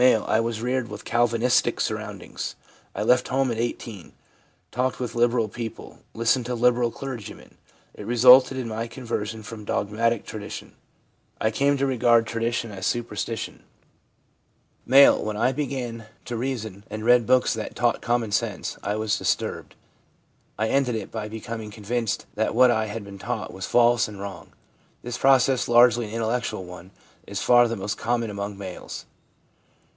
'I 0.03 0.39
was 0.39 0.63
reared 0.63 0.87
with 0.89 1.05
Calvinisticsurroundings. 1.05 2.55
I 2.95 3.03
left 3.03 3.27
home 3.27 3.51
at 3.51 3.59
18; 3.59 4.13
talked 4.71 4.99
with 4.99 5.13
liberal 5.13 5.47
people; 5.47 5.99
listened 6.15 6.47
to 6.47 6.55
liberal 6.55 6.89
clergymen. 6.89 7.57
It 7.93 8.07
resulted 8.07 8.57
in 8.57 8.67
my 8.67 8.87
conversion 8.87 9.43
from 9.43 9.63
dogmatic 9.63 10.25
tradition. 10.25 10.73
I 11.39 11.51
came 11.51 11.77
to 11.77 11.85
regard 11.85 12.25
tradition 12.25 12.71
as 12.71 12.87
superstition/ 12.87 13.61
M. 13.61 13.61
'When 15.21 15.35
246 15.35 15.37
THE 15.37 15.65
PSYCHOLOGY 15.67 15.69
OF 15.69 15.69
RELIGION 15.69 16.01
I 16.01 16.01
began 16.01 16.09
to 16.25 16.35
reason, 16.35 16.83
and 16.89 17.05
read 17.05 17.27
books 17.27 17.53
that 17.53 17.75
taught 17.75 18.01
common 18.01 18.31
sense, 18.31 18.79
I 18.81 18.95
was 18.95 19.19
disturbed. 19.19 19.75
I 20.57 20.69
ended 20.69 20.95
it 20.95 21.11
by 21.11 21.27
becoming 21.27 21.69
con 21.69 21.83
vinced 21.83 22.25
that 22.33 22.55
what 22.55 22.71
I 22.71 22.87
had 22.87 23.03
been 23.03 23.19
taught 23.19 23.53
was 23.53 23.67
false 23.67 24.07
and 24.07 24.19
wrong/ 24.19 24.53
This 25.03 25.19
process, 25.19 25.67
largely 25.67 26.05
an 26.07 26.11
intellectual 26.11 26.65
one, 26.65 26.89
is 27.27 27.39
far 27.43 27.67
the 27.67 27.75
most 27.75 27.99
common 27.99 28.31
among 28.31 28.57
males. 28.57 29.05